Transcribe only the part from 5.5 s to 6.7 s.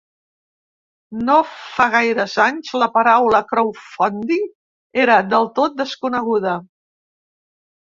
tot desconeguda.